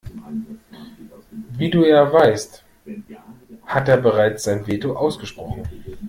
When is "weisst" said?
2.11-2.63